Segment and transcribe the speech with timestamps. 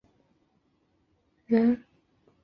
[0.03, 0.07] 湖
[1.55, 1.83] 南人。